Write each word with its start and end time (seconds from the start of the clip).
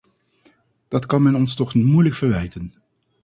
Dat 0.87 1.05
kan 1.05 1.21
men 1.21 1.35
ons 1.35 1.55
toch 1.55 1.73
moeilijk 1.75 2.15
verwijten. 2.15 2.73